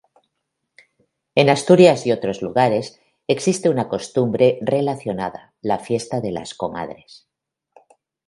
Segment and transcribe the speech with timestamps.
[1.35, 7.27] En Asturias y otros lugares existe una costumbre relacionada, la fiesta de "las comadres".